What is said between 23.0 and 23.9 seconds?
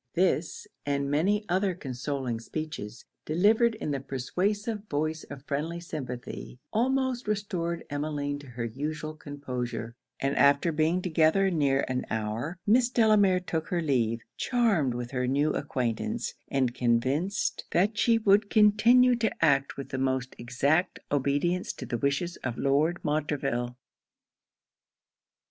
Montreville.